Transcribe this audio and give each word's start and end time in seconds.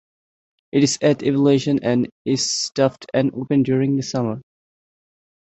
It 0.71 0.81
is 0.81 0.97
at 1.03 1.21
elevation 1.21 1.81
and 1.83 2.09
is 2.25 2.49
staffed 2.49 3.05
and 3.13 3.31
open 3.35 3.61
during 3.61 3.97
the 3.97 4.01
summer. 4.01 4.41